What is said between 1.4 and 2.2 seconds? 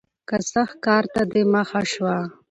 مخه شوه